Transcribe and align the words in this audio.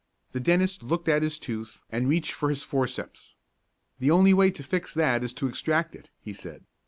The 0.31 0.39
dentist 0.39 0.81
looked 0.81 1.07
at 1.09 1.21
the 1.21 1.29
tooth 1.29 1.83
and 1.91 2.09
reached 2.09 2.31
for 2.31 2.49
his 2.49 2.63
forceps. 2.63 3.35
"The 3.99 4.09
only 4.09 4.33
way 4.33 4.49
to 4.49 4.63
fix 4.63 4.95
that 4.95 5.23
is 5.23 5.31
to 5.35 5.47
extract 5.47 5.95
it," 5.95 6.09
he 6.19 6.33
said. 6.33 6.65